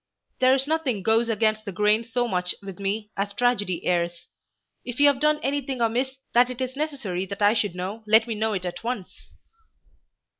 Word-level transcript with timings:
There 0.39 0.55
is 0.55 0.65
nothing 0.65 1.03
goes 1.03 1.29
against 1.29 1.63
the 1.63 1.71
grain 1.71 2.03
so 2.03 2.27
much 2.27 2.55
with 2.63 2.79
me 2.79 3.11
as 3.15 3.33
tragedy 3.33 3.85
airs. 3.85 4.29
If 4.83 4.99
you 4.99 5.05
have 5.05 5.19
done 5.19 5.39
anything 5.43 5.79
amiss 5.79 6.17
that 6.33 6.49
it 6.49 6.59
is 6.59 6.75
necessary 6.75 7.27
that 7.27 7.43
I 7.43 7.53
should 7.53 7.75
know 7.75 8.03
let 8.07 8.25
me 8.25 8.33
know 8.33 8.53
it 8.53 8.65
at 8.65 8.83
once." 8.83 9.35